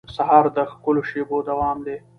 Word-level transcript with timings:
سهار 0.15 0.45
د 0.55 0.57
ښکلو 0.71 1.01
شېبو 1.09 1.37
دوام 1.49 1.77
دی. 1.85 1.97